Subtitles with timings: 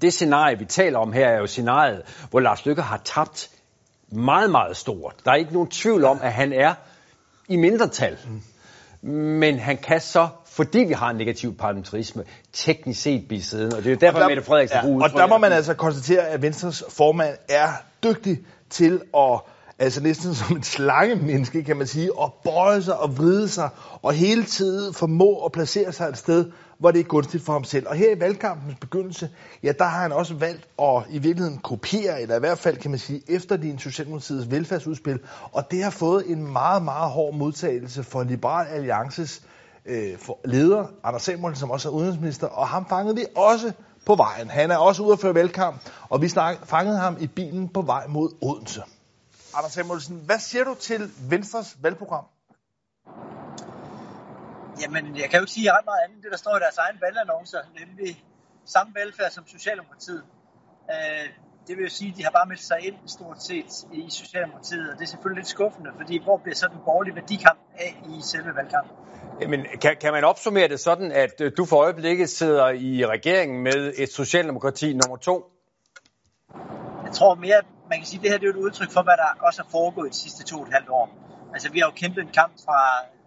[0.00, 3.50] det scenarie, vi taler om her, er jo scenariet, hvor Lars Lykke har tabt
[4.12, 5.14] meget, meget stort.
[5.24, 6.74] Der er ikke nogen tvivl om, at han er
[7.48, 8.18] i mindretal.
[9.02, 13.72] Men han kan så, fordi vi har en negativ parlamentarisme, teknisk set blive siden.
[13.72, 16.28] Og det er jo derfor, der, Mette Frederiksen ja, Og der må man altså konstatere,
[16.28, 17.68] at Venstres formand er
[18.02, 18.38] dygtig
[18.70, 19.40] til at
[19.80, 23.68] altså næsten som et slangemenneske, kan man sige, og bøje sig og vride sig,
[24.02, 27.64] og hele tiden formå at placere sig et sted, hvor det er gunstigt for ham
[27.64, 27.88] selv.
[27.88, 29.30] Og her i valgkampens begyndelse,
[29.62, 32.90] ja, der har han også valgt at i virkeligheden kopiere, eller i hvert fald kan
[32.90, 35.18] man sige, efter din Socialdemokratiets velfærdsudspil,
[35.52, 39.42] og det har fået en meget, meget hård modtagelse for Liberal Alliances
[39.86, 43.72] øh, for leder, Anders Samuelsen, som også er udenrigsminister, og ham fangede vi også
[44.06, 44.50] på vejen.
[44.50, 47.82] Han er også ude at føre valgkamp, og vi snak, fangede ham i bilen på
[47.82, 48.82] vej mod Odense.
[49.54, 52.24] Anders Samuelsen, hvad siger du til Venstres valgprogram?
[54.82, 56.78] Jamen, jeg kan jo ikke sige ret meget andet end det, der står i deres
[56.78, 58.24] egen valgannoncer, nemlig
[58.64, 60.22] samme velfærd som Socialdemokratiet.
[60.90, 61.28] Øh,
[61.66, 64.90] det vil jo sige, at de har bare meldt sig ind stort set i Socialdemokratiet,
[64.90, 68.22] og det er selvfølgelig lidt skuffende, fordi hvor bliver så den borgerlige værdikamp af i
[68.22, 68.96] selve valgkampen?
[69.40, 73.62] Jamen, kan, kan man opsummere det sådan, at øh, du for øjeblikket sidder i regeringen
[73.62, 75.44] med et Socialdemokrati nummer to?
[77.04, 79.16] Jeg tror mere, man kan sige, at det her det er et udtryk for, hvad
[79.22, 81.06] der også er foregået de sidste to og et halvt år.
[81.54, 82.80] Altså, vi har jo kæmpet en kamp fra,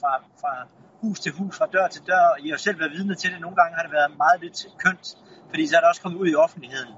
[0.00, 0.52] fra, fra
[1.02, 3.28] hus til hus, fra dør til dør, og I har jo selv været vidne til
[3.32, 3.40] det.
[3.40, 5.06] Nogle gange har det været meget lidt kønt,
[5.50, 6.92] fordi så er det også kommet ud i offentligheden.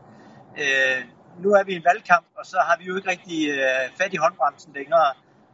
[0.63, 0.99] Øh,
[1.43, 4.13] nu er vi i en valgkamp, og så har vi jo ikke rigtig øh, fat
[4.15, 5.09] i håndbremsen længere,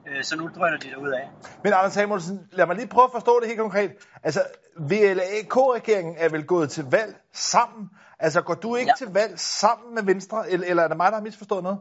[0.09, 1.31] øh, så nu drøner de ud af.
[1.65, 3.91] Men Anders Samuelsen, lad mig lige prøve at forstå det helt konkret.
[4.23, 4.43] Altså,
[4.91, 7.91] VLAK-regeringen er vel gået til valg sammen?
[8.19, 9.05] Altså, går du ikke ja.
[9.05, 11.79] til valg sammen med Venstre, eller, eller er det mig, der har misforstået noget?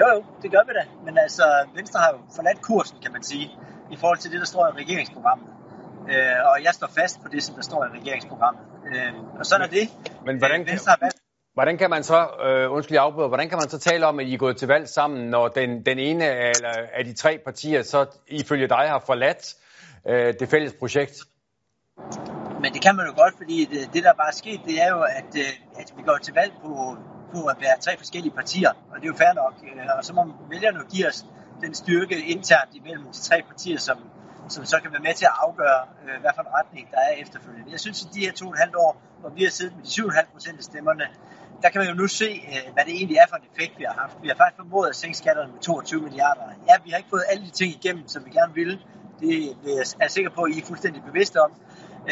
[0.00, 0.84] Jo, jo, det gør vi da.
[1.04, 3.50] Men altså, Venstre har jo forladt kursen, kan man sige,
[3.90, 5.48] i forhold til det, der står i regeringsprogrammet.
[6.12, 8.62] Øh, og jeg står fast på det, som der står i regeringsprogrammet.
[8.92, 9.86] Øh, og sådan er det.
[10.26, 11.18] Men hvordan, øh, Venstre har valgt
[11.58, 14.26] Hvordan kan man så, øh, undskyld jeg afbryder, hvordan kan man så tale om, at
[14.26, 16.52] I er gået til valg sammen, når den, den ene af,
[16.92, 19.54] af de tre partier så ifølge dig har forladt
[20.08, 21.16] øh, det fælles projekt?
[22.62, 24.88] Men det kan man jo godt, fordi det, det der bare er sket, det er
[24.88, 26.96] jo, at, øh, at vi går til valg på,
[27.32, 29.54] på at være tre forskellige partier, og det er jo fair nok.
[29.62, 31.24] Øh, og så må vælgerne give os
[31.60, 33.98] den styrke internt imellem de tre partier, som,
[34.48, 37.12] som så kan være med til at afgøre, øh, hvad for en retning der er
[37.22, 37.70] efterfølgende.
[37.70, 39.84] Jeg synes, at de her to og et halvt år, hvor vi har siddet med
[39.84, 41.06] de 7,5 procent af stemmerne,
[41.62, 43.84] der kan man jo nu se, øh, hvad det egentlig er for en effekt, vi
[43.84, 44.16] har haft.
[44.22, 46.42] Vi har faktisk formået at sænke skatterne med 22 milliarder.
[46.68, 48.78] Ja, vi har ikke fået alle de ting igennem, som vi gerne ville.
[49.20, 51.52] Det er jeg sikker på, at I er fuldstændig bevidste om.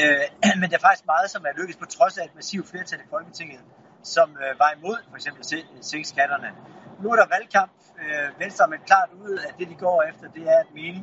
[0.01, 0.25] Øh,
[0.61, 3.09] men der er faktisk meget, som er lykkedes på trods af et massivt flertal i
[3.11, 3.61] Folketinget,
[4.15, 5.41] som øh, var imod for eksempel
[5.79, 6.51] at sænke skatterne.
[7.03, 7.73] Nu er der valgkamp.
[8.03, 10.99] Øh, Venstre er klart ud, at det de går efter, det er at mene,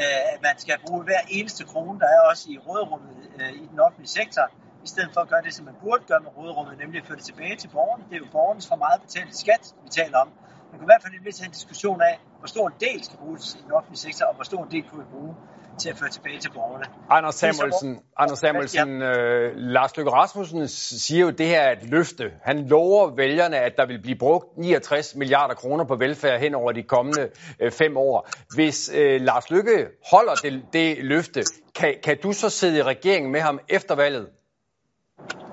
[0.00, 3.66] øh, at man skal bruge hver eneste krone, der er også i råderummet øh, i
[3.72, 4.44] den offentlige sektor,
[4.84, 7.16] i stedet for at gøre det, som man burde gøre med råderummet, nemlig at føre
[7.16, 8.04] det tilbage til borgerne.
[8.10, 10.28] Det er jo borgernes for meget betalte skat, vi taler om.
[10.70, 13.18] Man kan i hvert fald lidt til en diskussion af, hvor stor en del skal
[13.18, 15.34] bruges i den offentlige sektor, og hvor stor en del kunne vi bruge
[15.78, 16.84] til at føre tilbage til borgerne.
[17.10, 21.90] Anders Samuelsen, Anders Samuelsen øh, Lars Løkke Rasmussen siger jo, at det her er et
[21.90, 22.30] løfte.
[22.42, 26.72] Han lover vælgerne, at der vil blive brugt 69 milliarder kroner på velfærd hen over
[26.72, 27.28] de kommende
[27.60, 28.28] øh, fem år.
[28.54, 31.42] Hvis øh, Lars Løkke holder det, det løfte,
[31.74, 34.28] kan, kan du så sidde i regeringen med ham efter valget?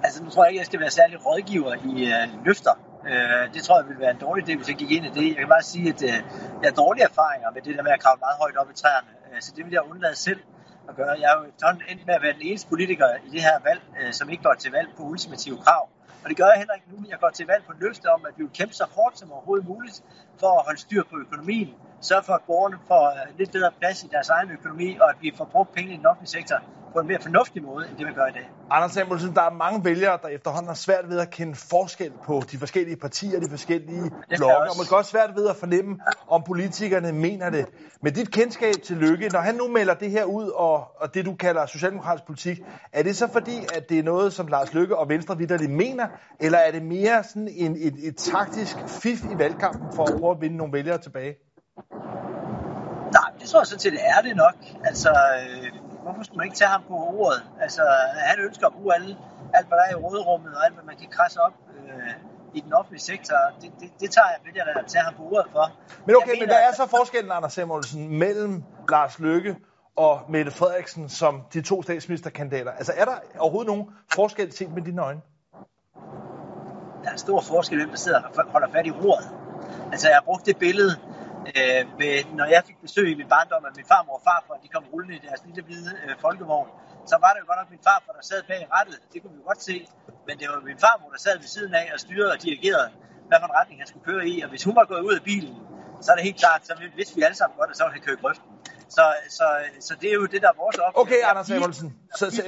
[0.03, 2.88] Altså, nu tror jeg ikke, jeg skal være særlig rådgiver i øh, løfter.
[3.05, 5.27] Øh, det tror jeg ville være en dårlig idé, hvis jeg gik ind i det.
[5.27, 6.17] Jeg kan bare sige, at øh,
[6.61, 9.11] jeg har dårlige erfaringer med det der med at kravle meget højt op i træerne.
[9.27, 10.41] Øh, så det vil jeg undlade selv
[10.89, 11.13] at gøre.
[11.21, 11.43] Jeg er jo
[11.91, 14.53] endt med at være den eneste politiker i det her valg, øh, som ikke går
[14.53, 15.89] til valg på ultimative krav.
[16.23, 16.97] Og det gør jeg heller ikke nu.
[16.99, 19.31] men Jeg går til valg på løfte om, at vi vil kæmpe så hårdt som
[19.31, 20.03] overhovedet muligt
[20.39, 21.69] for at holde styr på økonomien.
[22.01, 25.15] Sørge for, at borgerne får øh, lidt bedre plads i deres egen økonomi, og at
[25.21, 26.59] vi får brugt penge i den offentlige sektor
[26.93, 28.49] på en mere fornuftig måde, end det vi gør i dag.
[28.71, 32.41] Anders Samuelsen, der er mange vælgere, der efterhånden har svært ved at kende forskel på
[32.51, 37.11] de forskellige partier, de forskellige blokke, og måske også svært ved at fornemme, om politikerne
[37.11, 37.65] mener det.
[38.01, 41.25] Med dit kendskab til Lykke, når han nu melder det her ud, og, og det
[41.25, 42.63] du kalder socialdemokratisk politik,
[42.93, 46.07] er det så fordi, at det er noget, som Lars Lykke og Venstre vidderligt mener,
[46.39, 50.31] eller er det mere sådan en, et, et taktisk fif i valgkampen for at prøve
[50.31, 51.35] at vinde nogle vælgere tilbage?
[53.13, 54.55] Nej, det tror jeg sådan set er det nok.
[54.85, 57.43] Altså, øh, hvorfor skulle man ikke tage ham på ordet?
[57.61, 57.81] Altså,
[58.29, 59.17] han ønsker at bruge alle,
[59.53, 62.13] alt, hvad der er i råderummet, og alt, hvad man kan krasse op øh,
[62.53, 63.35] i den offentlige sektor.
[63.61, 65.71] Det, det, det tager jeg vælger at tage ham på ordet for.
[66.05, 69.55] Men okay, mener, men hvad er så forskellen, Anders Samuelsen, mellem Lars Løkke
[69.95, 72.71] og Mette Frederiksen som de to statsministerkandidater?
[72.71, 75.21] Altså, er der overhovedet nogen forskel set med dine øjne?
[77.03, 79.29] Der er stor forskel, hvem der sidder og holder fat i roret.
[79.91, 80.95] Altså, jeg har brugt det billede,
[81.57, 84.69] øh, med, når jeg fik besøg i min barndom af min farmor og farfar, de
[84.75, 86.69] kom rullende i deres lille hvide øh, folkevogn,
[87.11, 88.97] så var det jo godt nok min farfar, der sad bag rattet.
[89.11, 89.77] Det kunne vi jo godt se.
[90.27, 92.89] Men det var min farmor, der sad ved siden af og styrede og dirigerede,
[93.27, 94.35] hvad for en retning han skulle køre i.
[94.43, 95.55] Og hvis hun var gået ud af bilen,
[96.03, 98.03] så er det helt klart, så vidste vi alle sammen godt, at så ville han
[98.07, 98.49] køre i grøften.
[98.95, 99.03] Så,
[99.37, 99.45] så,
[99.87, 101.01] så det er jo det, der er vores opgave.
[101.03, 101.89] Okay, Anders Samuelsen.
[102.19, 102.41] Så, så,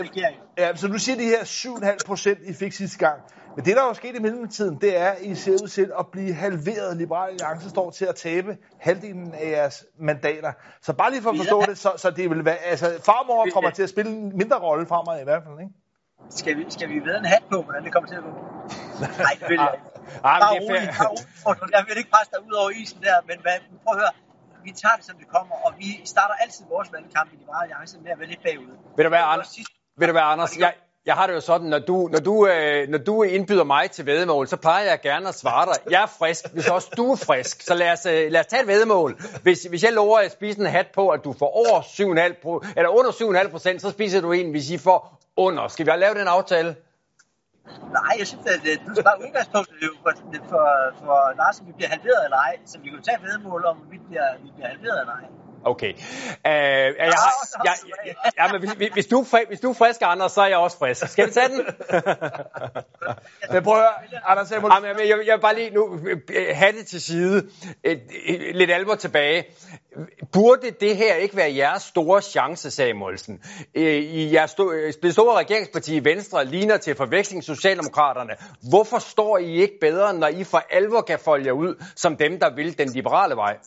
[0.57, 3.19] ja, så du siger de her 7,5 procent, I fik sidste gang.
[3.55, 6.05] Men det, der er sket i mellemtiden, det er, at I ser ud til at
[6.11, 6.97] blive halveret.
[6.97, 10.51] Liberale Alliance står til at tabe halvdelen af jeres mandater.
[10.81, 13.69] Så bare lige for at forstå det, så, så det vil være, altså farmor kommer
[13.69, 15.73] til at spille en mindre rolle fremover i hvert fald, ikke?
[16.29, 18.29] Skal vi, skal vi ved en hat på, hvordan det kommer til at gå?
[18.29, 19.87] Nej, det vil jeg ikke.
[20.29, 21.07] Ej, Bare men det er rolig, fair.
[21.45, 21.73] bare rolig.
[21.77, 24.13] Jeg vil ikke presse dig ud over isen der, men hvad, prøv at høre.
[24.67, 27.93] Vi tager det, som det kommer, og vi starter altid vores valgkamp i Liberale Alliance
[28.03, 28.73] med at være lidt bagud.
[28.97, 29.49] Ved du hvad, Anders?
[29.99, 30.51] Ved du hvad, Anders?
[30.63, 30.73] Jeg,
[31.05, 34.05] jeg har det jo sådan, når du, når, du, øh, når du indbyder mig til
[34.05, 35.91] vedmål, så plejer jeg gerne at svare dig.
[35.91, 37.61] Jeg er frisk, hvis også du er frisk.
[37.61, 39.21] Så lad os, øh, lad os tage et vedmål.
[39.43, 42.63] Hvis, hvis jeg lover at spise en hat på, at du får over 7,5 pro,
[42.77, 45.67] eller under 7,5 procent, så spiser du en, hvis I får under.
[45.67, 46.75] Skal vi lave den aftale?
[47.97, 50.11] Nej, jeg synes, at øh, du skal bare udgangspunktet for,
[50.49, 50.65] for,
[51.05, 52.55] for Lars, om vi bliver halveret eller ej.
[52.65, 55.25] Så vi kan tage et vedmål om, vi bliver, vi bliver halveret eller ej.
[55.65, 55.93] Okay.
[55.93, 55.99] Uh,
[56.45, 57.07] jeg, jeg,
[57.65, 57.73] jeg,
[58.05, 60.77] jeg, ja, men hvis, hvis, du hvis du er frisk, Anders, så er jeg også
[60.77, 61.07] frisk.
[61.07, 61.65] Skal vi tage den?
[63.51, 64.85] Men prøv at høre, Anders Samuelsen.
[64.85, 65.99] Jamen, jeg, jeg vil bare lige nu
[66.29, 67.49] øh, have det til side.
[68.53, 69.45] Lidt alvor tilbage.
[70.31, 73.39] Burde det her ikke være jeres store chance, Samuelsen?
[73.75, 78.33] Øh, I jeres sto- øh, det store regeringsparti Venstre ligner til forveksling Socialdemokraterne.
[78.69, 82.39] Hvorfor står I ikke bedre, når I for alvor kan folde jer ud som dem,
[82.39, 83.57] der vil den liberale vej?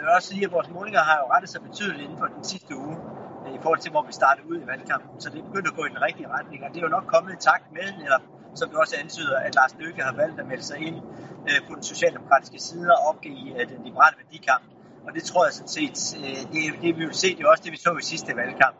[0.00, 2.28] Og jeg vil også sige, at vores målinger har jo rettet sig betydeligt inden for
[2.36, 2.96] den sidste uge,
[3.44, 5.20] øh, i forhold til, hvor vi startede ud i valgkampen.
[5.22, 7.06] Så det er begyndt at gå i den rigtige retning, og det er jo nok
[7.14, 8.24] kommet i takt med, netop,
[8.58, 10.96] som du også antyder, at Lars Løkke har valgt at melde sig ind
[11.48, 14.64] øh, på den socialdemokratiske side og opgive øh, den liberale værdikamp.
[15.06, 17.64] Og det tror jeg sådan set, øh, det, det vi vil se, det er også
[17.66, 18.76] det, vi så i sidste valgkamp.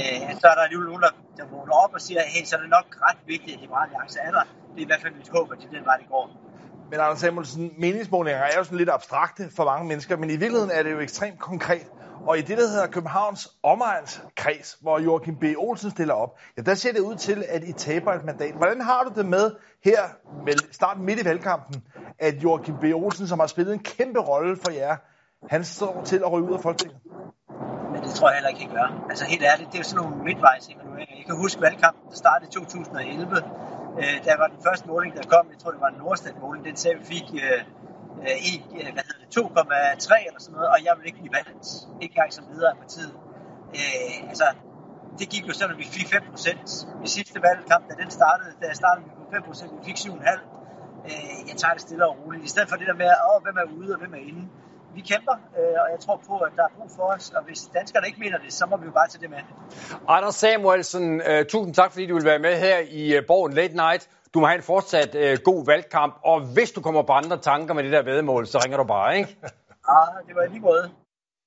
[0.00, 2.52] Øh, at så er der alligevel nogen, der, der vågner op og siger, hey, så
[2.56, 4.44] er det nok ret vigtigt, at Liberale Alliance er der.
[4.72, 6.24] Det er i hvert fald mit håb, at det er den vej, det går.
[6.90, 10.70] Men Anders Samuelsen, meningsmålinger er jo sådan lidt abstrakte for mange mennesker, men i virkeligheden
[10.70, 11.86] er det jo ekstremt konkret.
[12.26, 15.44] Og i det, der hedder Københavns omegnskreds, hvor Joachim B.
[15.56, 18.54] Olsen stiller op, ja, der ser det ud til, at I taber et mandat.
[18.54, 19.50] Hvordan har du det med
[19.84, 20.00] her,
[20.44, 21.82] med starten midt i valgkampen,
[22.18, 22.84] at Joachim B.
[22.84, 24.96] Olsen, som har spillet en kæmpe rolle for jer,
[25.50, 26.98] han står til at ryge ud af Folketinget?
[27.92, 29.06] Men det tror jeg heller ikke, han gør.
[29.10, 31.16] Altså helt ærligt, det er jo sådan nogle midtvejs evalueringer.
[31.16, 33.42] Jeg kan huske valgkampen, der startede i 2011.
[34.00, 36.76] Øh, der var den første måling, der kom, jeg tror det var en Nordstat-måling, den
[36.76, 37.60] sagde, at vi fik øh,
[38.28, 38.36] øh,
[38.78, 41.66] øh hvad hedder det, 2,3 eller sådan noget, og jeg ville ikke blive valgt.
[42.02, 43.14] Ikke engang som leder af partiet.
[43.78, 44.46] Øh, altså,
[45.18, 46.66] det gik jo sådan, at vi fik 5 procent.
[47.06, 49.98] I sidste valgkamp, da den startede, da jeg startede vi på 5 procent, vi fik
[49.98, 50.56] 7,5.
[51.10, 52.44] Øh, jeg tager det stille og roligt.
[52.48, 54.44] I stedet for det der med, åh, hvem er ude og hvem er inde.
[54.96, 57.30] Vi kæmper, øh, og jeg tror på, at der er brug for os.
[57.36, 59.42] Og hvis danskerne ikke mener det, så må vi jo bare tage det med.
[60.08, 63.76] Anders Samuelsen, uh, tusind tak, fordi du vil være med her i uh, Borgen Late
[63.76, 64.08] Night.
[64.34, 67.74] Du må have en fortsat uh, god valgkamp, og hvis du kommer på andre tanker
[67.74, 69.36] med det der vedmål, så ringer du bare, ikke?
[69.88, 70.90] Ah, det var lige måde.